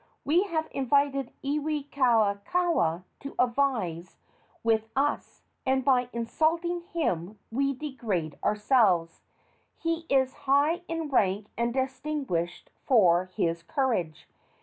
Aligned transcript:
We 0.25 0.41
have 0.45 0.67
invited 0.71 1.31
Iwikauikaua 1.43 3.03
to 3.19 3.35
advise 3.37 4.17
with 4.63 4.89
us, 4.95 5.43
and 5.63 5.85
by 5.85 6.09
insulting 6.11 6.81
him 6.91 7.37
we 7.51 7.73
degrade 7.75 8.39
ourselves. 8.43 9.21
He 9.77 10.07
is 10.09 10.33
high 10.49 10.81
in 10.87 11.09
rank 11.11 11.49
and 11.55 11.71
distinguished 11.71 12.71
for 12.83 13.25
his 13.35 13.61
courage. 13.61 14.27